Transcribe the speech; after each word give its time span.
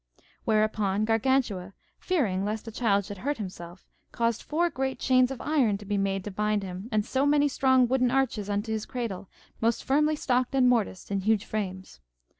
Whereupon 0.45 1.05
Gargantua, 1.05 1.73
fearing 1.99 2.43
lest 2.43 2.65
the 2.65 2.71
child 2.71 3.05
should 3.05 3.19
hurt 3.19 3.37
himself, 3.37 3.85
caused 4.11 4.41
four 4.41 4.67
great 4.71 4.97
chains 4.97 5.29
of 5.29 5.39
iron 5.41 5.77
to 5.77 5.85
be 5.85 5.95
made 5.95 6.23
to 6.23 6.31
bind 6.31 6.63
him, 6.63 6.89
and 6.91 7.05
so 7.05 7.23
many 7.27 7.47
strong 7.47 7.87
wooden 7.87 8.09
arches 8.09 8.49
unto 8.49 8.71
his 8.71 8.87
cradle, 8.87 9.29
most 9.61 9.83
firmly 9.83 10.15
stocked 10.15 10.55
and 10.55 10.67
morticed 10.67 11.11
in 11.11 11.19
huge 11.19 11.45
frames. 11.45 11.99